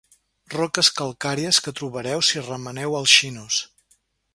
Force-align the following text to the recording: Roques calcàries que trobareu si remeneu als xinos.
Roques 0.53 0.89
calcàries 1.01 1.61
que 1.67 1.75
trobareu 1.81 2.27
si 2.31 2.45
remeneu 2.49 3.01
als 3.03 3.19
xinos. 3.21 3.63